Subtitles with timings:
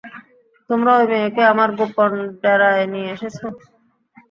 [0.69, 2.11] তোমরা ওই মেয়েকে আমার গোপন
[2.41, 3.47] ডেরায় নিয়ে এসেছো।